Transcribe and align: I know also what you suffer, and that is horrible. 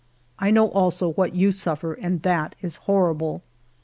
I 0.39 0.49
know 0.49 0.67
also 0.71 1.09
what 1.11 1.35
you 1.35 1.51
suffer, 1.51 1.93
and 1.93 2.23
that 2.23 2.55
is 2.59 2.77
horrible. 2.87 3.43